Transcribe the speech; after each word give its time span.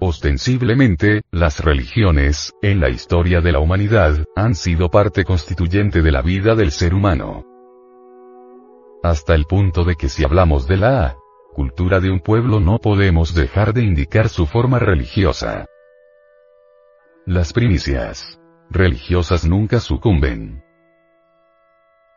Ostensiblemente, 0.00 1.22
las 1.30 1.60
religiones, 1.60 2.52
en 2.62 2.80
la 2.80 2.88
historia 2.88 3.40
de 3.40 3.52
la 3.52 3.58
humanidad, 3.58 4.24
han 4.34 4.54
sido 4.54 4.88
parte 4.90 5.24
constituyente 5.24 6.02
de 6.02 6.10
la 6.10 6.22
vida 6.22 6.54
del 6.54 6.72
ser 6.72 6.94
humano. 6.94 7.44
Hasta 9.02 9.34
el 9.34 9.44
punto 9.44 9.84
de 9.84 9.94
que 9.96 10.08
si 10.08 10.24
hablamos 10.24 10.66
de 10.66 10.78
la 10.78 11.16
cultura 11.54 12.00
de 12.00 12.10
un 12.10 12.20
pueblo 12.20 12.60
no 12.60 12.78
podemos 12.78 13.34
dejar 13.34 13.72
de 13.72 13.82
indicar 13.82 14.28
su 14.28 14.46
forma 14.46 14.78
religiosa. 14.78 15.66
Las 17.26 17.52
primicias 17.52 18.40
religiosas 18.70 19.46
nunca 19.46 19.80
sucumben. 19.80 20.62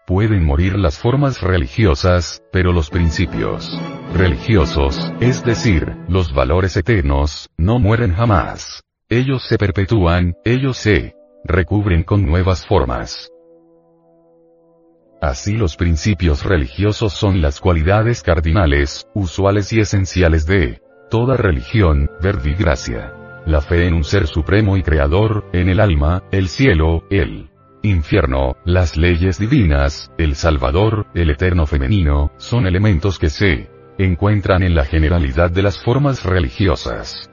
Pueden 0.06 0.44
morir 0.44 0.78
las 0.78 0.98
formas 0.98 1.42
religiosas, 1.42 2.44
pero 2.52 2.74
los 2.74 2.90
principios 2.90 3.72
religiosos, 4.14 5.14
es 5.22 5.46
decir, 5.46 5.96
los 6.10 6.34
valores 6.34 6.76
eternos, 6.76 7.50
no 7.58 7.80
mueren 7.80 8.14
jamás. 8.14 8.84
Ellos 9.08 9.44
se 9.48 9.58
perpetúan, 9.58 10.34
ellos 10.44 10.76
se 10.76 11.16
recubren 11.46 12.04
con 12.04 12.26
nuevas 12.26 12.68
formas. 12.68 13.32
Así 15.22 15.54
los 15.54 15.78
principios 15.78 16.44
religiosos 16.44 17.14
son 17.14 17.42
las 17.42 17.62
cualidades 17.62 18.24
cardinales, 18.24 19.08
usuales 19.14 19.72
y 19.72 19.80
esenciales 19.80 20.46
de 20.46 20.82
toda 21.10 21.38
religión, 21.38 22.10
verdigracia. 22.22 23.14
La 23.46 23.62
fe 23.62 23.88
en 23.88 23.94
un 23.94 24.04
ser 24.04 24.28
supremo 24.28 24.76
y 24.76 24.84
creador, 24.84 25.46
en 25.54 25.70
el 25.70 25.80
alma, 25.80 26.24
el 26.32 26.50
cielo, 26.50 27.06
el 27.10 27.53
infierno, 27.84 28.56
las 28.66 28.98
leyes 28.98 29.38
divinas, 29.38 30.12
el 30.18 30.36
Salvador, 30.36 31.06
el 31.14 31.30
eterno 31.30 31.68
femenino, 31.68 32.32
son 32.38 32.66
elementos 32.66 33.20
que 33.20 33.30
se 33.30 33.70
encuentran 33.98 34.64
en 34.64 34.74
la 34.74 34.86
generalidad 34.86 35.52
de 35.52 35.62
las 35.62 35.84
formas 35.84 36.24
religiosas. 36.24 37.30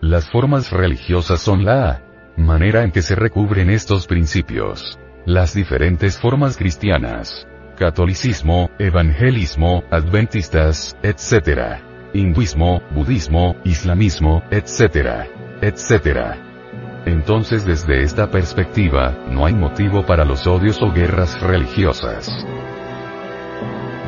Las 0.00 0.28
formas 0.28 0.70
religiosas 0.70 1.40
son 1.40 1.64
la 1.64 2.02
manera 2.36 2.82
en 2.82 2.90
que 2.90 3.02
se 3.02 3.14
recubren 3.14 3.70
estos 3.70 4.06
principios. 4.06 4.98
Las 5.24 5.54
diferentes 5.54 6.18
formas 6.18 6.56
cristianas, 6.56 7.46
catolicismo, 7.76 8.70
evangelismo, 8.78 9.84
adventistas, 9.90 10.96
etc. 11.02 11.82
Hinduismo, 12.14 12.82
budismo, 12.90 13.56
islamismo, 13.64 14.42
etc. 14.50 15.26
etc. 15.62 16.47
Entonces 17.08 17.64
desde 17.64 18.02
esta 18.02 18.30
perspectiva, 18.30 19.24
no 19.30 19.46
hay 19.46 19.54
motivo 19.54 20.04
para 20.04 20.26
los 20.26 20.46
odios 20.46 20.82
o 20.82 20.92
guerras 20.92 21.40
religiosas. 21.40 22.28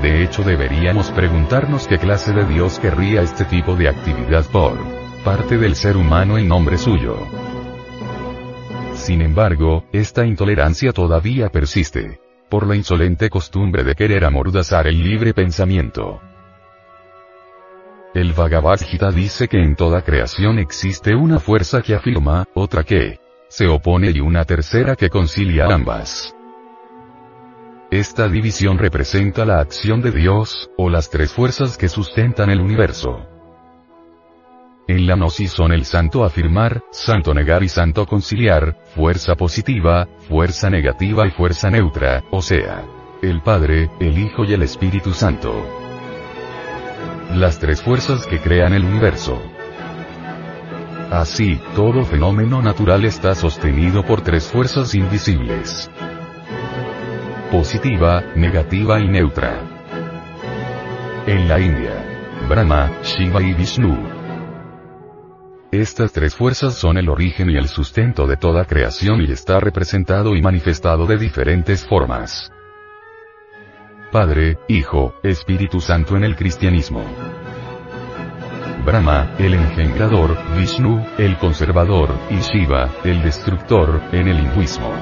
De 0.02 0.22
hecho 0.22 0.42
deberíamos 0.42 1.10
preguntarnos 1.10 1.86
qué 1.86 1.96
clase 1.96 2.34
de 2.34 2.44
Dios 2.44 2.78
querría 2.78 3.22
este 3.22 3.46
tipo 3.46 3.74
de 3.74 3.88
actividad 3.88 4.44
por 4.52 4.76
parte 5.24 5.56
del 5.56 5.76
ser 5.76 5.96
humano 5.96 6.36
en 6.36 6.46
nombre 6.46 6.76
suyo. 6.76 7.16
Sin 8.92 9.22
embargo, 9.22 9.84
esta 9.92 10.26
intolerancia 10.26 10.92
todavía 10.92 11.48
persiste, 11.48 12.20
por 12.50 12.66
la 12.66 12.76
insolente 12.76 13.30
costumbre 13.30 13.82
de 13.82 13.94
querer 13.94 14.26
amordazar 14.26 14.86
el 14.86 15.02
libre 15.02 15.32
pensamiento. 15.32 16.20
El 18.12 18.32
Bhagavad 18.32 18.80
Gita 18.80 19.12
dice 19.12 19.46
que 19.46 19.62
en 19.62 19.76
toda 19.76 20.02
creación 20.02 20.58
existe 20.58 21.14
una 21.14 21.38
fuerza 21.38 21.80
que 21.80 21.94
afirma, 21.94 22.44
otra 22.54 22.82
que 22.82 23.20
se 23.48 23.68
opone 23.68 24.10
y 24.10 24.18
una 24.18 24.44
tercera 24.44 24.96
que 24.96 25.08
concilia 25.08 25.66
ambas. 25.66 26.34
Esta 27.92 28.28
división 28.28 28.78
representa 28.78 29.44
la 29.44 29.60
acción 29.60 30.02
de 30.02 30.10
Dios, 30.10 30.70
o 30.76 30.90
las 30.90 31.08
tres 31.08 31.32
fuerzas 31.32 31.78
que 31.78 31.88
sustentan 31.88 32.50
el 32.50 32.60
universo. 32.60 33.28
En 34.88 35.06
la 35.06 35.14
gnosis 35.14 35.52
son 35.52 35.70
el 35.70 35.84
santo 35.84 36.24
afirmar, 36.24 36.82
santo 36.90 37.32
negar 37.32 37.62
y 37.62 37.68
santo 37.68 38.06
conciliar, 38.06 38.76
fuerza 38.92 39.36
positiva, 39.36 40.08
fuerza 40.28 40.68
negativa 40.68 41.28
y 41.28 41.30
fuerza 41.30 41.70
neutra, 41.70 42.24
o 42.32 42.42
sea, 42.42 42.84
el 43.22 43.40
Padre, 43.40 43.88
el 44.00 44.18
Hijo 44.18 44.44
y 44.44 44.54
el 44.54 44.62
Espíritu 44.62 45.12
Santo 45.12 45.79
las 47.34 47.58
tres 47.58 47.82
fuerzas 47.82 48.26
que 48.26 48.40
crean 48.40 48.72
el 48.72 48.84
universo. 48.84 49.40
Así, 51.10 51.60
todo 51.74 52.04
fenómeno 52.04 52.62
natural 52.62 53.04
está 53.04 53.34
sostenido 53.34 54.04
por 54.04 54.20
tres 54.20 54.48
fuerzas 54.48 54.94
invisibles. 54.94 55.90
Positiva, 57.50 58.22
negativa 58.36 59.00
y 59.00 59.08
neutra. 59.08 59.60
En 61.26 61.48
la 61.48 61.60
India, 61.60 62.38
Brahma, 62.48 62.90
Shiva 63.02 63.42
y 63.42 63.54
Vishnu. 63.54 63.96
Estas 65.72 66.12
tres 66.12 66.34
fuerzas 66.34 66.74
son 66.74 66.98
el 66.98 67.08
origen 67.08 67.50
y 67.50 67.56
el 67.56 67.68
sustento 67.68 68.26
de 68.26 68.36
toda 68.36 68.64
creación 68.64 69.20
y 69.20 69.30
está 69.30 69.60
representado 69.60 70.34
y 70.34 70.42
manifestado 70.42 71.06
de 71.06 71.16
diferentes 71.16 71.86
formas. 71.86 72.50
Padre, 74.10 74.58
Hijo, 74.66 75.14
Espíritu 75.22 75.80
Santo 75.80 76.16
en 76.16 76.24
el 76.24 76.34
cristianismo. 76.34 77.04
Brahma, 78.84 79.36
el 79.38 79.54
engendrador, 79.54 80.36
Vishnu, 80.56 81.06
el 81.16 81.36
conservador, 81.38 82.10
y 82.28 82.40
Shiva, 82.40 82.90
el 83.04 83.22
destructor, 83.22 84.02
en 84.10 84.26
el 84.26 84.40
hinduismo. 84.40 84.92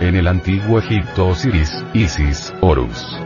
En 0.00 0.16
el 0.16 0.26
antiguo 0.26 0.78
Egipto 0.78 1.28
Osiris, 1.28 1.84
Isis, 1.92 2.54
Horus. 2.62 3.18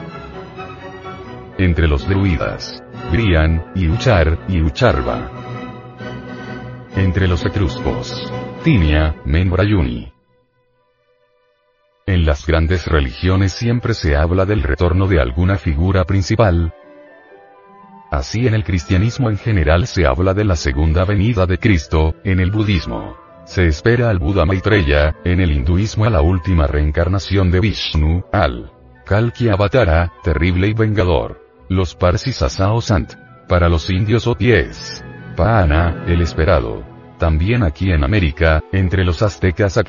Entre 1.57 1.87
los 1.87 2.09
druidas, 2.09 2.83
Brian, 3.13 3.71
y 3.77 3.89
Uchar, 3.89 4.37
y 4.49 4.61
Ucharva. 4.63 5.31
Entre 6.97 7.29
los 7.29 7.45
etruscos, 7.47 8.33
Tinia, 8.65 9.15
Menbrayuni. 9.25 10.18
En 12.09 12.25
las 12.25 12.47
grandes 12.47 12.87
religiones 12.87 13.53
siempre 13.53 13.93
se 13.93 14.17
habla 14.17 14.47
del 14.47 14.63
retorno 14.63 15.09
de 15.09 15.21
alguna 15.21 15.59
figura 15.59 16.05
principal. 16.05 16.73
Así 18.11 18.47
en 18.47 18.55
el 18.55 18.65
cristianismo 18.65 19.29
en 19.29 19.37
general 19.37 19.87
se 19.87 20.07
habla 20.07 20.33
de 20.33 20.47
la 20.47 20.57
segunda 20.57 21.05
venida 21.05 21.45
de 21.45 21.59
Cristo, 21.59 22.15
en 22.25 22.41
el 22.41 22.51
budismo. 22.51 23.15
Se 23.45 23.67
espera 23.67 24.09
al 24.09 24.19
Buda 24.21 24.47
Maitreya, 24.47 25.17
en 25.23 25.41
el 25.41 25.53
hinduismo 25.53 26.07
a 26.07 26.11
la 26.11 26.23
última 26.23 26.67
reencarnación 26.67 27.51
de 27.51 27.61
Vishnu, 27.61 28.25
al 28.33 28.73
Kalki 29.05 29.51
Avatara, 29.51 30.11
terrible 30.23 30.69
y 30.69 30.73
vengador. 30.73 31.43
Los 31.69 31.95
Parsis 31.95 32.41
a 32.41 32.49
Sao 32.49 32.81
Sant. 32.81 33.13
Para 33.49 33.69
los 33.69 33.91
indios 33.91 34.27
o 34.27 34.35
pies. 34.35 35.05
Paana, 35.37 36.05
el 36.07 36.23
esperado. 36.23 36.83
También 37.19 37.63
aquí 37.63 37.93
en 37.93 38.03
América, 38.03 38.63
entre 38.73 39.05
los 39.05 39.21
aztecas 39.21 39.77
a 39.77 39.85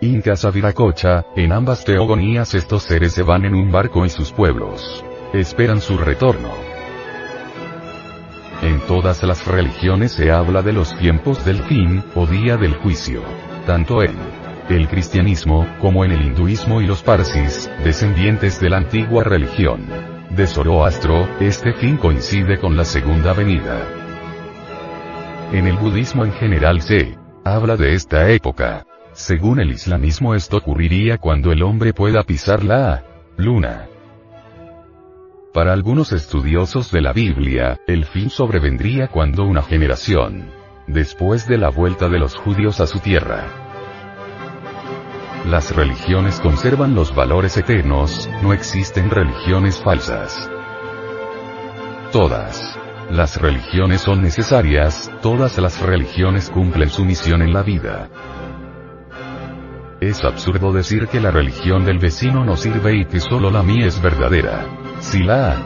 Incas 0.00 0.44
a 0.44 0.50
Viracocha, 0.50 1.24
en 1.34 1.50
ambas 1.50 1.84
teogonías 1.84 2.54
estos 2.54 2.84
seres 2.84 3.12
se 3.12 3.24
van 3.24 3.44
en 3.44 3.54
un 3.54 3.72
barco 3.72 4.06
y 4.06 4.08
sus 4.08 4.30
pueblos 4.30 5.04
esperan 5.32 5.80
su 5.80 5.98
retorno. 5.98 6.52
En 8.62 8.78
todas 8.86 9.24
las 9.24 9.44
religiones 9.46 10.12
se 10.12 10.30
habla 10.30 10.62
de 10.62 10.72
los 10.72 10.96
tiempos 10.98 11.44
del 11.44 11.62
fin, 11.64 12.04
o 12.14 12.26
día 12.26 12.56
del 12.56 12.74
juicio. 12.74 13.22
Tanto 13.66 14.02
en 14.02 14.16
el 14.68 14.88
cristianismo, 14.88 15.66
como 15.80 16.04
en 16.04 16.12
el 16.12 16.22
hinduismo 16.22 16.80
y 16.80 16.86
los 16.86 17.02
parsis, 17.02 17.68
descendientes 17.82 18.60
de 18.60 18.70
la 18.70 18.76
antigua 18.78 19.24
religión 19.24 19.84
de 20.30 20.46
Zoroastro, 20.46 21.28
este 21.40 21.72
fin 21.72 21.96
coincide 21.96 22.60
con 22.60 22.76
la 22.76 22.84
segunda 22.84 23.32
venida. 23.32 23.84
En 25.52 25.66
el 25.66 25.76
budismo 25.76 26.24
en 26.24 26.32
general 26.32 26.82
se 26.82 27.18
habla 27.44 27.76
de 27.76 27.94
esta 27.94 28.30
época, 28.30 28.84
según 29.18 29.58
el 29.58 29.72
islamismo 29.72 30.36
esto 30.36 30.58
ocurriría 30.58 31.18
cuando 31.18 31.50
el 31.50 31.64
hombre 31.64 31.92
pueda 31.92 32.22
pisar 32.22 32.62
la 32.62 33.02
luna. 33.36 33.88
Para 35.52 35.72
algunos 35.72 36.12
estudiosos 36.12 36.92
de 36.92 37.00
la 37.00 37.12
Biblia, 37.12 37.80
el 37.88 38.04
fin 38.04 38.30
sobrevendría 38.30 39.08
cuando 39.08 39.44
una 39.44 39.62
generación, 39.62 40.52
después 40.86 41.48
de 41.48 41.58
la 41.58 41.68
vuelta 41.68 42.08
de 42.08 42.20
los 42.20 42.36
judíos 42.36 42.80
a 42.80 42.86
su 42.86 43.00
tierra. 43.00 43.48
Las 45.46 45.74
religiones 45.74 46.38
conservan 46.38 46.94
los 46.94 47.12
valores 47.12 47.56
eternos, 47.56 48.30
no 48.40 48.52
existen 48.52 49.10
religiones 49.10 49.82
falsas. 49.82 50.48
Todas. 52.12 52.78
Las 53.10 53.40
religiones 53.40 54.02
son 54.02 54.22
necesarias, 54.22 55.10
todas 55.22 55.58
las 55.58 55.80
religiones 55.80 56.50
cumplen 56.50 56.88
su 56.88 57.04
misión 57.04 57.42
en 57.42 57.52
la 57.52 57.62
vida. 57.62 58.08
Es 60.00 60.22
absurdo 60.22 60.72
decir 60.72 61.08
que 61.08 61.18
la 61.18 61.32
religión 61.32 61.84
del 61.84 61.98
vecino 61.98 62.44
no 62.44 62.56
sirve 62.56 62.98
y 62.98 63.04
que 63.04 63.18
solo 63.18 63.50
la 63.50 63.64
mía 63.64 63.86
es 63.86 64.00
verdadera. 64.00 64.64
Si 65.00 65.24
la 65.24 65.56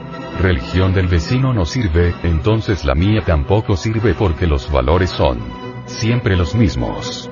religión 0.41 0.95
del 0.95 1.07
vecino 1.07 1.53
no 1.53 1.67
sirve, 1.67 2.15
entonces 2.23 2.87
la 2.87 2.95
mía 2.95 3.21
tampoco 3.27 3.77
sirve 3.77 4.15
porque 4.15 4.47
los 4.47 4.73
valores 4.73 5.11
son 5.11 5.39
siempre 5.85 6.35
los 6.35 6.55
mismos. 6.55 7.31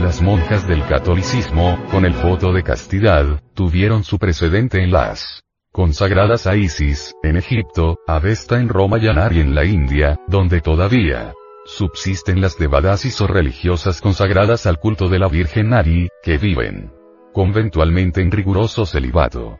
Las 0.00 0.22
monjas 0.22 0.66
del 0.66 0.82
catolicismo, 0.86 1.78
con 1.90 2.06
el 2.06 2.14
voto 2.14 2.52
de 2.52 2.62
castidad, 2.62 3.42
tuvieron 3.52 4.04
su 4.04 4.18
precedente 4.18 4.82
en 4.82 4.90
las 4.90 5.42
consagradas 5.70 6.46
a 6.46 6.56
Isis, 6.56 7.14
en 7.22 7.36
Egipto, 7.36 7.98
a 8.06 8.20
Vesta 8.20 8.58
en 8.58 8.70
Roma 8.70 8.98
y 8.98 9.08
a 9.08 9.12
Nari 9.12 9.40
en 9.40 9.54
la 9.54 9.64
India, 9.64 10.18
donde 10.28 10.62
todavía 10.62 11.34
subsisten 11.64 12.40
las 12.40 12.58
devadasis 12.58 13.20
o 13.20 13.26
religiosas 13.26 14.00
consagradas 14.00 14.66
al 14.66 14.78
culto 14.78 15.08
de 15.08 15.18
la 15.18 15.28
Virgen 15.28 15.70
Nari, 15.70 16.08
que 16.22 16.38
viven 16.38 16.92
conventualmente 17.32 18.20
en 18.20 18.30
riguroso 18.30 18.86
celibato. 18.86 19.58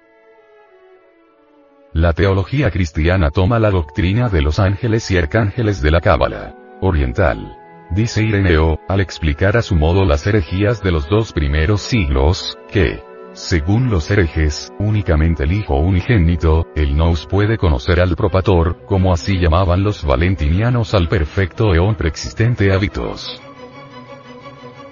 La 1.92 2.12
teología 2.12 2.70
cristiana 2.70 3.30
toma 3.30 3.58
la 3.58 3.70
doctrina 3.70 4.28
de 4.28 4.42
los 4.42 4.58
ángeles 4.58 5.10
y 5.10 5.18
arcángeles 5.18 5.80
de 5.82 5.90
la 5.90 6.00
Cábala 6.00 6.56
oriental. 6.80 7.56
Dice 7.90 8.22
Ireneo, 8.22 8.78
al 8.88 9.00
explicar 9.00 9.56
a 9.56 9.62
su 9.62 9.74
modo 9.74 10.04
las 10.04 10.26
herejías 10.26 10.82
de 10.82 10.90
los 10.90 11.08
dos 11.08 11.32
primeros 11.32 11.80
siglos, 11.82 12.58
que, 12.70 13.02
según 13.34 13.90
los 13.90 14.08
herejes, 14.10 14.72
únicamente 14.78 15.42
el 15.42 15.52
Hijo 15.52 15.74
unigénito, 15.74 16.66
el 16.76 16.96
Nous 16.96 17.26
puede 17.26 17.58
conocer 17.58 18.00
al 18.00 18.14
propator, 18.14 18.84
como 18.86 19.12
así 19.12 19.38
llamaban 19.38 19.82
los 19.82 20.04
valentinianos 20.04 20.94
al 20.94 21.08
perfecto 21.08 21.74
eón 21.74 21.96
preexistente 21.96 22.72
hábitos. 22.72 23.42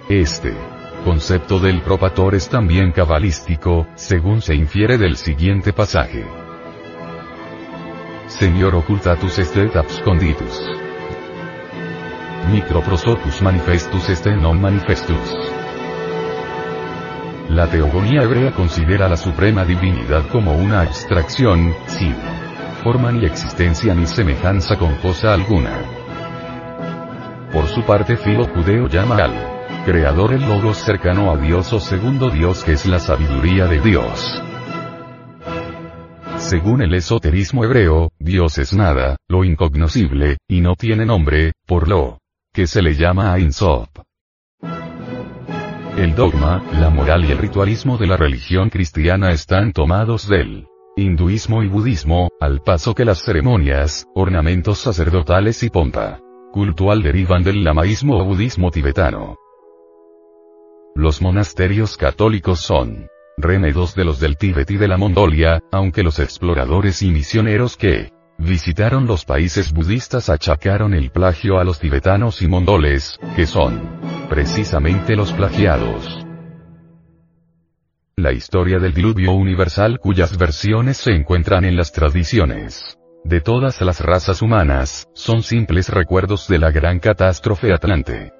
Este 0.09 0.53
concepto 1.05 1.59
del 1.59 1.81
propator 1.81 2.35
es 2.35 2.49
también 2.49 2.91
cabalístico, 2.91 3.87
según 3.95 4.41
se 4.41 4.55
infiere 4.55 4.97
del 4.97 5.15
siguiente 5.15 5.71
pasaje. 5.71 6.25
Señor 8.27 8.75
ocultatus 8.75 9.39
estet 9.39 9.75
absconditus. 9.75 10.61
Microprosotus 12.51 13.41
manifestus 13.41 14.09
este 14.09 14.35
non 14.35 14.59
manifestus. 14.59 15.52
La 17.53 17.69
teogonía 17.69 18.23
hebrea 18.23 18.51
considera 18.51 19.07
la 19.07 19.15
suprema 19.15 19.63
divinidad 19.63 20.27
como 20.29 20.57
una 20.57 20.81
abstracción, 20.81 21.71
sin 21.85 22.15
forma 22.83 23.11
ni 23.11 23.27
existencia 23.27 23.93
ni 23.93 24.07
semejanza 24.07 24.75
con 24.75 24.95
cosa 24.95 25.35
alguna. 25.35 25.69
Por 27.51 27.67
su 27.67 27.83
parte 27.83 28.17
Filo 28.17 28.45
Judeo 28.45 28.87
llama 28.87 29.17
al 29.17 29.85
creador 29.85 30.33
el 30.33 30.41
logos 30.41 30.77
cercano 30.77 31.31
a 31.31 31.37
Dios 31.37 31.71
o 31.73 31.79
segundo 31.79 32.31
Dios 32.31 32.63
que 32.63 32.71
es 32.71 32.87
la 32.87 32.97
sabiduría 32.97 33.67
de 33.67 33.79
Dios. 33.81 34.41
Según 36.37 36.81
el 36.81 36.95
esoterismo 36.95 37.65
hebreo, 37.65 38.09
Dios 38.17 38.57
es 38.57 38.73
nada, 38.73 39.17
lo 39.29 39.43
incognoscible, 39.43 40.37
y 40.49 40.61
no 40.61 40.73
tiene 40.73 41.05
nombre, 41.05 41.51
por 41.67 41.87
lo 41.87 42.17
que 42.51 42.65
se 42.65 42.81
le 42.81 42.95
llama 42.95 43.37
Ein 43.37 43.53
Sof. 43.53 43.89
El 45.97 46.15
dogma, 46.15 46.63
la 46.73 46.89
moral 46.89 47.23
y 47.23 47.31
el 47.31 47.37
ritualismo 47.37 47.99
de 47.99 48.07
la 48.07 48.17
religión 48.17 48.69
cristiana 48.69 49.31
están 49.31 49.73
tomados 49.73 50.27
del 50.27 50.67
hinduismo 50.95 51.61
y 51.61 51.67
budismo, 51.67 52.29
al 52.39 52.61
paso 52.61 52.95
que 52.95 53.05
las 53.05 53.23
ceremonias, 53.23 54.07
ornamentos 54.15 54.79
sacerdotales 54.79 55.61
y 55.61 55.69
pompa 55.69 56.19
cultual 56.51 57.01
derivan 57.01 57.43
del 57.43 57.63
lamaísmo 57.63 58.17
o 58.17 58.25
budismo 58.25 58.71
tibetano. 58.71 59.37
Los 60.95 61.21
monasterios 61.21 61.97
católicos 61.97 62.59
son 62.59 63.07
remedos 63.37 63.95
de 63.95 64.05
los 64.05 64.19
del 64.19 64.37
Tíbet 64.37 64.69
y 64.71 64.77
de 64.77 64.87
la 64.87 64.97
Mongolia, 64.97 65.61
aunque 65.71 66.03
los 66.03 66.19
exploradores 66.19 67.01
y 67.01 67.09
misioneros 67.09 67.75
que 67.77 68.11
visitaron 68.37 69.05
los 69.07 69.25
países 69.25 69.71
budistas 69.71 70.29
achacaron 70.29 70.93
el 70.93 71.11
plagio 71.11 71.59
a 71.59 71.63
los 71.63 71.79
tibetanos 71.79 72.41
y 72.41 72.47
mongoles, 72.47 73.19
que 73.35 73.45
son 73.45 73.99
precisamente 74.29 75.15
los 75.15 75.31
plagiados. 75.31 76.25
La 78.15 78.31
historia 78.31 78.79
del 78.79 78.93
diluvio 78.93 79.33
universal 79.33 79.99
cuyas 79.99 80.37
versiones 80.37 80.97
se 80.97 81.11
encuentran 81.11 81.65
en 81.65 81.75
las 81.75 81.91
tradiciones 81.91 82.97
de 83.23 83.39
todas 83.39 83.79
las 83.81 84.01
razas 84.01 84.41
humanas, 84.41 85.07
son 85.13 85.43
simples 85.43 85.89
recuerdos 85.89 86.47
de 86.47 86.59
la 86.59 86.71
gran 86.71 86.99
catástrofe 86.99 87.73
atlante. 87.73 88.33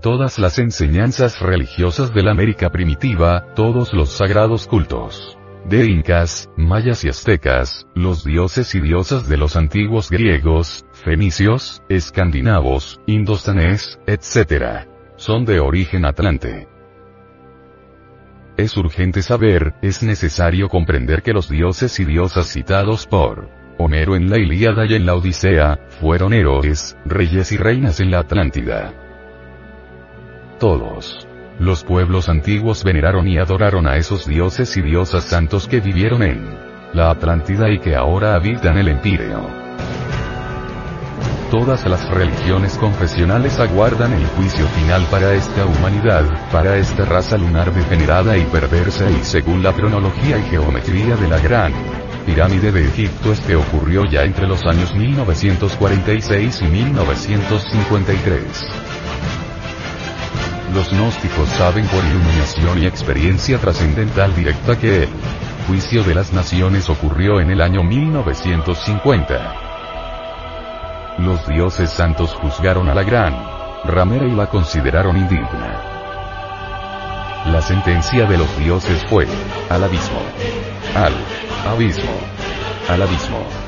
Todas 0.00 0.38
las 0.38 0.58
enseñanzas 0.58 1.40
religiosas 1.40 2.12
de 2.12 2.22
la 2.22 2.32
América 2.32 2.70
primitiva, 2.70 3.54
todos 3.54 3.92
los 3.92 4.10
sagrados 4.10 4.66
cultos, 4.66 5.38
de 5.66 5.86
incas, 5.86 6.50
mayas 6.56 7.04
y 7.04 7.08
aztecas, 7.08 7.86
los 7.94 8.24
dioses 8.24 8.74
y 8.74 8.80
diosas 8.80 9.28
de 9.28 9.36
los 9.36 9.56
antiguos 9.56 10.10
griegos, 10.10 10.84
fenicios, 10.92 11.82
escandinavos, 11.88 13.00
indostanés, 13.06 14.00
etc. 14.06 14.88
Son 15.16 15.44
de 15.44 15.60
origen 15.60 16.04
atlante. 16.04 16.68
Es 18.56 18.76
urgente 18.76 19.22
saber, 19.22 19.74
es 19.82 20.02
necesario 20.02 20.68
comprender 20.68 21.22
que 21.22 21.32
los 21.32 21.48
dioses 21.48 22.00
y 22.00 22.04
diosas 22.04 22.46
citados 22.46 23.06
por 23.06 23.48
Homero 23.78 24.16
en 24.16 24.28
la 24.28 24.38
Ilíada 24.38 24.86
y 24.86 24.94
en 24.94 25.06
la 25.06 25.14
Odisea, 25.14 25.78
fueron 26.00 26.32
héroes, 26.32 26.96
reyes 27.04 27.52
y 27.52 27.56
reinas 27.56 28.00
en 28.00 28.10
la 28.10 28.18
Atlántida. 28.20 28.92
Todos 30.58 31.27
los 31.58 31.84
pueblos 31.84 32.28
antiguos 32.28 32.84
veneraron 32.84 33.26
y 33.26 33.38
adoraron 33.38 33.86
a 33.86 33.96
esos 33.96 34.26
dioses 34.26 34.76
y 34.76 34.82
diosas 34.82 35.24
santos 35.24 35.66
que 35.66 35.80
vivieron 35.80 36.22
en 36.22 36.44
la 36.92 37.10
Atlántida 37.10 37.70
y 37.70 37.78
que 37.78 37.96
ahora 37.96 38.34
habitan 38.34 38.76
el 38.78 38.88
Empíreo. 38.88 39.68
Todas 41.50 41.86
las 41.86 42.08
religiones 42.10 42.76
confesionales 42.76 43.58
aguardan 43.58 44.12
el 44.12 44.26
juicio 44.26 44.66
final 44.66 45.02
para 45.10 45.32
esta 45.32 45.64
humanidad, 45.64 46.24
para 46.52 46.76
esta 46.76 47.06
raza 47.06 47.38
lunar 47.38 47.72
degenerada 47.72 48.36
y 48.36 48.44
perversa 48.44 49.10
y 49.10 49.24
según 49.24 49.62
la 49.62 49.72
cronología 49.72 50.36
y 50.38 50.42
geometría 50.42 51.16
de 51.16 51.28
la 51.28 51.38
gran 51.38 51.72
pirámide 52.26 52.70
de 52.70 52.84
Egipto 52.84 53.32
este 53.32 53.56
ocurrió 53.56 54.04
ya 54.04 54.24
entre 54.24 54.46
los 54.46 54.62
años 54.66 54.94
1946 54.94 56.60
y 56.60 56.66
1953. 56.66 58.87
Los 60.72 60.90
gnósticos 60.92 61.48
saben 61.50 61.86
por 61.86 62.04
iluminación 62.04 62.82
y 62.82 62.86
experiencia 62.86 63.58
trascendental 63.58 64.34
directa 64.36 64.78
que 64.78 65.04
el 65.04 65.08
juicio 65.66 66.04
de 66.04 66.14
las 66.14 66.32
naciones 66.32 66.90
ocurrió 66.90 67.40
en 67.40 67.50
el 67.50 67.60
año 67.62 67.82
1950. 67.82 69.54
Los 71.18 71.46
dioses 71.48 71.90
santos 71.90 72.34
juzgaron 72.34 72.88
a 72.88 72.94
la 72.94 73.02
gran 73.02 73.34
ramera 73.84 74.26
y 74.26 74.32
la 74.32 74.46
consideraron 74.48 75.16
indigna. 75.16 75.80
La 77.46 77.62
sentencia 77.62 78.26
de 78.26 78.36
los 78.36 78.58
dioses 78.58 79.04
fue, 79.08 79.26
al 79.70 79.82
abismo. 79.84 80.20
Al 80.94 81.14
abismo. 81.72 82.12
Al 82.88 83.02
abismo. 83.02 83.67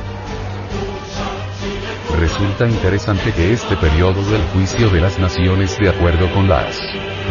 Resulta 2.21 2.69
interesante 2.69 3.33
que 3.33 3.55
este 3.55 3.79
periodo 3.79 4.23
del 4.31 4.43
juicio 4.53 4.91
de 4.91 5.01
las 5.01 5.19
naciones 5.19 5.79
de 5.79 5.89
acuerdo 5.89 6.31
con 6.35 6.51
las 6.51 6.79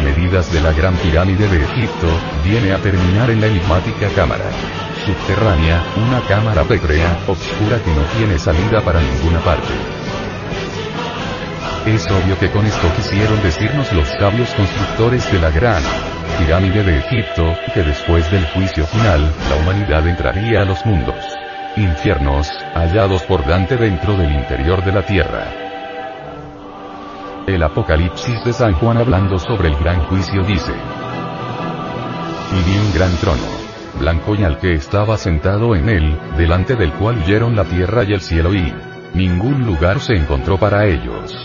medidas 0.02 0.52
de 0.52 0.60
la 0.60 0.72
Gran 0.72 0.96
Pirámide 0.96 1.46
de 1.46 1.62
Egipto, 1.62 2.08
viene 2.42 2.72
a 2.72 2.78
terminar 2.78 3.30
en 3.30 3.40
la 3.40 3.46
enigmática 3.46 4.08
cámara 4.16 4.50
subterránea, 5.06 5.80
una 5.96 6.20
cámara 6.26 6.64
pétrea, 6.64 7.20
oscura 7.28 7.78
que 7.84 7.94
no 7.94 8.02
tiene 8.18 8.36
salida 8.36 8.80
para 8.80 9.00
ninguna 9.00 9.38
parte. 9.38 9.72
Es 11.86 12.04
obvio 12.10 12.36
que 12.40 12.50
con 12.50 12.66
esto 12.66 12.88
quisieron 12.96 13.40
decirnos 13.44 13.92
los 13.92 14.08
sabios 14.08 14.52
constructores 14.54 15.30
de 15.30 15.38
la 15.38 15.50
Gran 15.50 15.84
Pirámide 16.40 16.82
de 16.82 16.98
Egipto, 16.98 17.54
que 17.72 17.84
después 17.84 18.28
del 18.32 18.44
juicio 18.48 18.84
final, 18.88 19.32
la 19.48 19.56
humanidad 19.56 20.04
entraría 20.08 20.62
a 20.62 20.64
los 20.64 20.84
mundos 20.84 21.39
infiernos, 21.76 22.50
hallados 22.74 23.22
por 23.24 23.46
Dante 23.46 23.76
dentro 23.76 24.16
del 24.16 24.32
interior 24.32 24.84
de 24.84 24.92
la 24.92 25.02
tierra. 25.02 25.44
El 27.46 27.62
Apocalipsis 27.62 28.44
de 28.44 28.52
San 28.52 28.74
Juan 28.74 28.98
hablando 28.98 29.38
sobre 29.38 29.68
el 29.68 29.76
gran 29.76 30.00
juicio 30.04 30.42
dice, 30.42 30.72
y 32.52 32.70
vi 32.70 32.78
un 32.78 32.92
gran 32.94 33.14
trono, 33.16 33.42
blanco 33.98 34.34
y 34.34 34.44
al 34.44 34.58
que 34.58 34.74
estaba 34.74 35.16
sentado 35.16 35.74
en 35.74 35.88
él, 35.88 36.18
delante 36.36 36.76
del 36.76 36.92
cual 36.92 37.18
huyeron 37.18 37.56
la 37.56 37.64
tierra 37.64 38.04
y 38.04 38.12
el 38.12 38.20
cielo 38.20 38.54
y 38.54 38.72
ningún 39.14 39.64
lugar 39.64 40.00
se 40.00 40.14
encontró 40.14 40.58
para 40.58 40.86
ellos. 40.86 41.36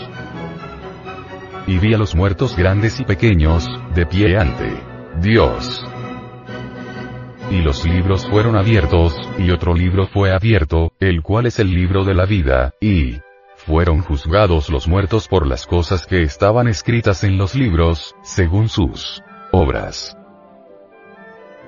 Y 1.66 1.78
vi 1.78 1.94
a 1.94 1.98
los 1.98 2.14
muertos 2.14 2.56
grandes 2.56 3.00
y 3.00 3.04
pequeños, 3.04 3.68
de 3.94 4.06
pie 4.06 4.38
ante 4.38 4.80
Dios. 5.20 5.84
Y 7.50 7.62
los 7.62 7.84
libros 7.84 8.26
fueron 8.26 8.56
abiertos, 8.56 9.14
y 9.38 9.50
otro 9.50 9.74
libro 9.74 10.06
fue 10.06 10.32
abierto, 10.32 10.92
el 10.98 11.22
cual 11.22 11.46
es 11.46 11.58
el 11.58 11.70
libro 11.70 12.04
de 12.04 12.14
la 12.14 12.26
vida, 12.26 12.74
y 12.80 13.20
fueron 13.54 14.00
juzgados 14.00 14.68
los 14.68 14.88
muertos 14.88 15.28
por 15.28 15.46
las 15.46 15.66
cosas 15.66 16.06
que 16.06 16.22
estaban 16.22 16.68
escritas 16.68 17.24
en 17.24 17.38
los 17.38 17.54
libros, 17.54 18.14
según 18.22 18.68
sus 18.68 19.22
obras. 19.52 20.16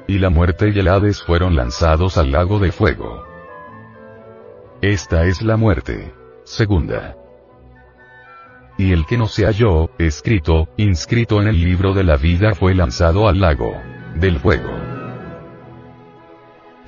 Y 0.08 0.18
la 0.18 0.30
muerte 0.30 0.70
y 0.75 0.78
el 0.78 0.88
Hades 0.88 1.23
fueron 1.23 1.54
lanzados 1.54 2.18
al 2.18 2.32
lago 2.32 2.58
de 2.58 2.73
fuego. 2.73 3.25
Esta 4.80 5.25
es 5.25 5.42
la 5.42 5.56
muerte. 5.56 6.14
Segunda. 6.44 7.14
y 8.78 8.92
el 8.92 9.06
que 9.06 9.18
no 9.18 9.26
se 9.26 9.44
halló, 9.44 9.90
escrito, 9.99 10.68
inscrito 10.76 11.42
en 11.42 11.49
el 11.49 11.61
libro 11.61 11.94
de 11.94 12.04
la 12.04 12.16
vida 12.16 12.54
fue 12.54 12.76
lanzado 12.76 13.28
al 13.28 13.40
lago 13.40 13.73
del 14.14 14.38
fuego. 14.38 14.77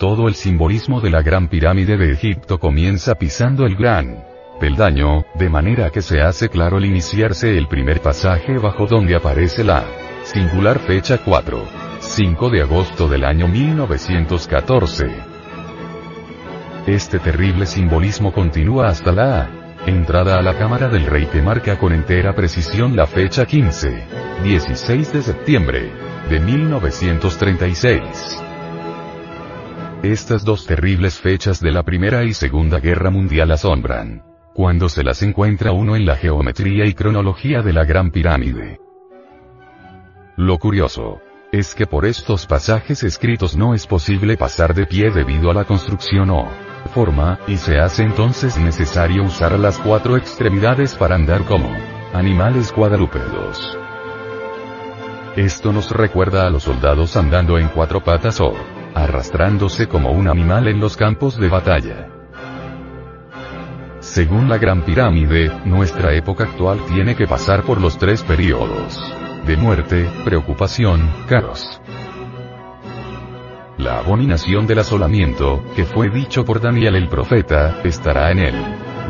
Todo 0.00 0.26
el 0.28 0.34
simbolismo 0.34 1.02
de 1.02 1.10
la 1.10 1.20
gran 1.20 1.48
pirámide 1.48 1.98
de 1.98 2.12
Egipto 2.12 2.58
comienza 2.58 3.16
pisando 3.16 3.66
el 3.66 3.76
gran 3.76 4.24
peldaño, 4.58 5.26
de 5.34 5.50
manera 5.50 5.90
que 5.90 6.00
se 6.00 6.22
hace 6.22 6.48
claro 6.48 6.78
al 6.78 6.86
iniciarse 6.86 7.58
el 7.58 7.68
primer 7.68 8.00
pasaje 8.00 8.56
bajo 8.56 8.86
donde 8.86 9.14
aparece 9.14 9.62
la 9.62 9.84
singular 10.22 10.78
fecha 10.78 11.18
4. 11.22 11.64
5 11.98 12.48
de 12.48 12.62
agosto 12.62 13.08
del 13.08 13.24
año 13.24 13.46
1914. 13.46 15.06
Este 16.86 17.18
terrible 17.18 17.66
simbolismo 17.66 18.32
continúa 18.32 18.88
hasta 18.88 19.12
la 19.12 19.50
entrada 19.84 20.38
a 20.38 20.42
la 20.42 20.56
Cámara 20.56 20.88
del 20.88 21.04
Rey 21.04 21.26
que 21.26 21.42
marca 21.42 21.78
con 21.78 21.92
entera 21.92 22.34
precisión 22.34 22.96
la 22.96 23.06
fecha 23.06 23.44
15. 23.44 24.02
16 24.44 25.12
de 25.12 25.20
septiembre 25.20 25.92
de 26.30 26.40
1936. 26.40 28.49
Estas 30.02 30.46
dos 30.46 30.64
terribles 30.64 31.20
fechas 31.20 31.60
de 31.60 31.72
la 31.72 31.82
Primera 31.82 32.24
y 32.24 32.32
Segunda 32.32 32.80
Guerra 32.80 33.10
Mundial 33.10 33.50
asombran 33.50 34.22
cuando 34.54 34.88
se 34.88 35.04
las 35.04 35.22
encuentra 35.22 35.72
uno 35.72 35.94
en 35.94 36.06
la 36.06 36.16
geometría 36.16 36.86
y 36.86 36.94
cronología 36.94 37.60
de 37.60 37.74
la 37.74 37.84
Gran 37.84 38.10
Pirámide. 38.10 38.80
Lo 40.38 40.56
curioso 40.56 41.20
es 41.52 41.74
que 41.74 41.86
por 41.86 42.06
estos 42.06 42.46
pasajes 42.46 43.02
escritos 43.02 43.58
no 43.58 43.74
es 43.74 43.86
posible 43.86 44.38
pasar 44.38 44.72
de 44.72 44.86
pie 44.86 45.10
debido 45.10 45.50
a 45.50 45.54
la 45.54 45.64
construcción 45.64 46.30
o 46.30 46.48
forma, 46.94 47.38
y 47.46 47.58
se 47.58 47.78
hace 47.78 48.02
entonces 48.02 48.56
necesario 48.56 49.22
usar 49.22 49.58
las 49.58 49.78
cuatro 49.78 50.16
extremidades 50.16 50.94
para 50.94 51.14
andar 51.14 51.44
como 51.44 51.70
animales 52.14 52.72
cuadrúpedos. 52.72 53.78
Esto 55.36 55.74
nos 55.74 55.90
recuerda 55.90 56.46
a 56.46 56.50
los 56.50 56.62
soldados 56.62 57.18
andando 57.18 57.58
en 57.58 57.68
cuatro 57.68 58.02
patas 58.02 58.40
o 58.40 58.54
arrastrándose 58.94 59.88
como 59.88 60.10
un 60.12 60.28
animal 60.28 60.68
en 60.68 60.80
los 60.80 60.96
campos 60.96 61.38
de 61.38 61.48
batalla. 61.48 62.08
Según 64.00 64.48
la 64.48 64.58
Gran 64.58 64.82
Pirámide, 64.82 65.52
nuestra 65.64 66.14
época 66.14 66.44
actual 66.44 66.80
tiene 66.86 67.14
que 67.14 67.26
pasar 67.26 67.62
por 67.62 67.80
los 67.80 67.98
tres 67.98 68.22
periodos 68.22 68.98
de 69.46 69.56
muerte, 69.56 70.08
preocupación, 70.24 71.10
caos. 71.26 71.80
La 73.78 73.98
abominación 73.98 74.66
del 74.66 74.80
asolamiento, 74.80 75.64
que 75.74 75.84
fue 75.84 76.10
dicho 76.10 76.44
por 76.44 76.60
Daniel 76.60 76.96
el 76.96 77.08
profeta, 77.08 77.80
estará 77.82 78.30
en 78.30 78.38
el 78.38 78.54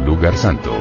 lugar 0.07 0.37
santo. 0.37 0.73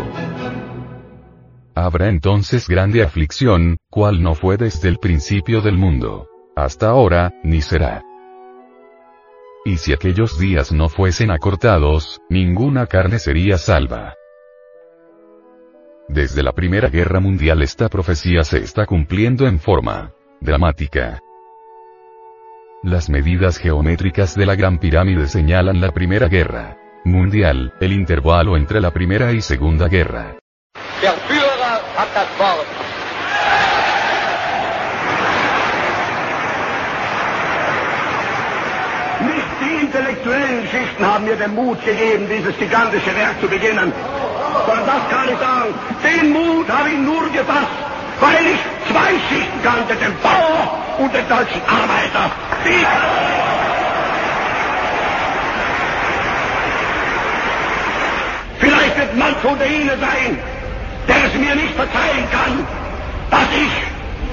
Habrá 1.75 2.09
entonces 2.09 2.67
grande 2.67 3.03
aflicción, 3.03 3.77
cual 3.89 4.21
no 4.21 4.35
fue 4.35 4.57
desde 4.57 4.89
el 4.89 4.97
principio 4.97 5.61
del 5.61 5.77
mundo. 5.77 6.27
Hasta 6.55 6.89
ahora, 6.89 7.33
ni 7.43 7.61
será. 7.61 8.03
Y 9.69 9.77
si 9.77 9.93
aquellos 9.93 10.39
días 10.39 10.71
no 10.71 10.89
fuesen 10.89 11.29
acortados, 11.29 12.23
ninguna 12.27 12.87
carne 12.87 13.19
sería 13.19 13.59
salva. 13.59 14.15
Desde 16.07 16.41
la 16.41 16.53
Primera 16.53 16.89
Guerra 16.89 17.19
Mundial 17.19 17.61
esta 17.61 17.87
profecía 17.87 18.43
se 18.43 18.57
está 18.57 18.87
cumpliendo 18.87 19.45
en 19.45 19.59
forma 19.59 20.11
dramática. 20.41 21.19
Las 22.81 23.11
medidas 23.11 23.59
geométricas 23.59 24.33
de 24.33 24.47
la 24.47 24.55
Gran 24.55 24.79
Pirámide 24.79 25.27
señalan 25.27 25.79
la 25.79 25.91
Primera 25.91 26.27
Guerra 26.29 26.75
Mundial, 27.05 27.75
el 27.79 27.93
intervalo 27.93 28.57
entre 28.57 28.81
la 28.81 28.89
Primera 28.89 29.33
y 29.33 29.41
Segunda 29.41 29.87
Guerra. 29.87 30.39
Die 39.61 39.85
intellektuellen 39.85 40.67
Schichten 40.67 41.05
haben 41.05 41.25
mir 41.25 41.35
den 41.35 41.53
Mut 41.55 41.83
gegeben, 41.85 42.27
dieses 42.29 42.57
gigantische 42.57 43.15
Werk 43.15 43.39
zu 43.41 43.47
beginnen. 43.47 43.91
Sondern 44.65 44.85
das 44.85 45.09
kann 45.09 45.27
ich 45.29 45.39
sagen. 45.39 45.73
Den 46.03 46.31
Mut 46.31 46.69
habe 46.69 46.89
ich 46.89 46.97
nur 46.99 47.29
gefasst, 47.29 47.77
weil 48.19 48.45
ich 48.53 48.59
zwei 48.91 49.11
Schichten 49.29 49.59
kannte, 49.63 49.95
den 49.95 50.15
Bauer 50.21 50.79
und 50.97 51.13
den 51.13 51.27
deutschen 51.27 51.61
Arbeiter. 51.67 52.31
Die 52.65 52.85
Vielleicht 58.59 58.97
wird 58.97 59.17
manch 59.17 59.43
unter 59.43 59.65
Ihnen 59.65 59.99
sein, 59.99 60.37
der 61.07 61.25
es 61.25 61.33
mir 61.33 61.55
nicht 61.55 61.73
verzeihen 61.75 62.27
kann, 62.31 62.65
dass 63.31 63.47
ich 63.55 63.71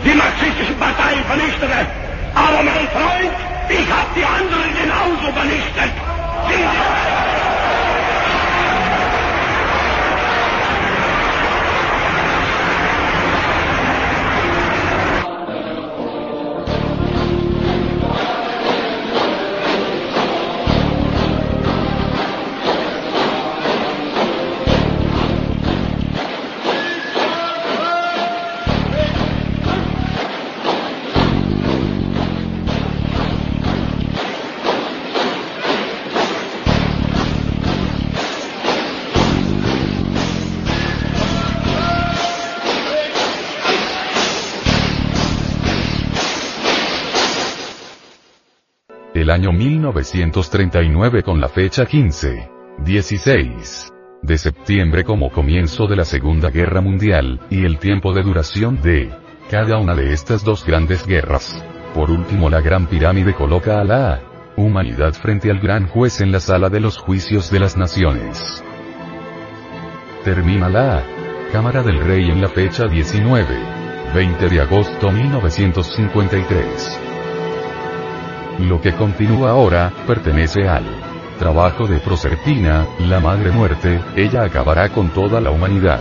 die 0.04 0.14
marxistischen 0.14 0.76
Parteien 0.78 1.25
vernichtere. 1.26 1.87
Aber 2.35 2.62
mein 2.62 2.88
Freund, 2.88 3.33
ich 3.68 3.90
habe 3.90 4.08
die 4.14 4.25
anderen 4.25 4.70
genauso 4.80 5.32
vernichtet. 5.32 5.92
Sie 6.49 7.15
el 49.26 49.30
año 49.30 49.50
1939 49.50 51.25
con 51.25 51.40
la 51.40 51.49
fecha 51.49 51.85
15, 51.85 52.49
16 52.85 53.92
de 54.23 54.38
septiembre 54.38 55.02
como 55.02 55.33
comienzo 55.33 55.88
de 55.88 55.97
la 55.97 56.04
Segunda 56.04 56.50
Guerra 56.50 56.80
Mundial, 56.80 57.40
y 57.50 57.64
el 57.64 57.80
tiempo 57.80 58.12
de 58.12 58.23
duración 58.23 58.80
de 58.83 59.11
cada 59.50 59.78
una 59.78 59.97
de 59.97 60.12
estas 60.12 60.45
dos 60.45 60.64
grandes 60.64 61.04
guerras. 61.09 61.61
Por 61.92 62.12
último 62.12 62.49
la 62.49 62.61
Gran 62.61 62.87
Pirámide 62.87 63.35
coloca 63.35 63.80
a 63.80 63.85
la 63.85 64.21
humanidad 64.56 65.12
frente 65.14 65.50
al 65.50 65.59
gran 65.59 65.88
juez 65.88 66.21
en 66.21 66.30
la 66.30 66.38
sala 66.38 66.68
de 66.68 66.78
los 66.78 66.97
juicios 66.97 67.50
de 67.50 67.59
las 67.59 67.76
naciones. 67.76 68.62
Termina 70.23 70.68
la 70.68 71.02
Cámara 71.50 71.83
del 71.83 71.99
Rey 71.99 72.30
en 72.30 72.40
la 72.40 72.49
fecha 72.49 72.87
19, 72.87 73.45
20 74.14 74.49
de 74.49 74.61
agosto 74.61 75.11
1953. 75.11 77.15
Lo 78.58 78.80
que 78.80 78.92
continúa 78.94 79.50
ahora, 79.50 79.92
pertenece 80.06 80.66
al 80.66 80.84
trabajo 81.38 81.86
de 81.86 81.98
Proserpina, 81.98 82.86
la 83.00 83.20
Madre 83.20 83.50
Muerte, 83.50 84.00
ella 84.16 84.44
acabará 84.44 84.88
con 84.88 85.10
toda 85.10 85.40
la 85.40 85.50
humanidad. 85.50 86.00